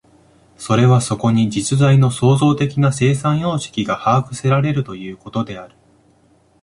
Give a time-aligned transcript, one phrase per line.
[0.57, 5.75] それはそこに実在の創造的な生産様式が把握せられるということである。